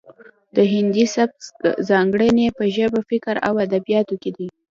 [0.55, 1.39] د هندي سبک
[1.89, 4.47] ځانګړنې په ژبه فکر او ادبیاتو کې دي